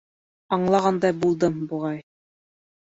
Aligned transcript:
Аңлағандай 0.57 1.15
булдым, 1.27 1.63
буғай. 1.75 2.05